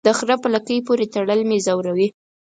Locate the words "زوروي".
1.65-2.07